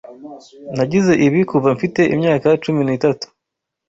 [0.75, 3.25] Nagize ibi kuva mfite imyaka cumi n'itatu.